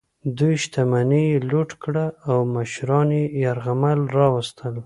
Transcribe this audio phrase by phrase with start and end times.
[0.37, 4.75] دوی شتمني یې لوټ کړه او مشران یې یرغمل راوستل.